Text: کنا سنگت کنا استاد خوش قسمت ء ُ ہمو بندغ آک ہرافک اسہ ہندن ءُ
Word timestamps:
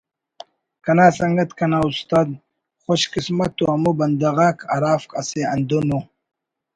کنا 0.83 1.07
سنگت 1.19 1.49
کنا 1.57 1.79
استاد 1.89 2.27
خوش 2.83 3.01
قسمت 3.13 3.51
ء 3.61 3.63
ُ 3.69 3.71
ہمو 3.73 3.91
بندغ 3.99 4.37
آک 4.47 4.57
ہرافک 4.71 5.11
اسہ 5.19 5.41
ہندن 5.51 5.87
ءُ 5.97 5.99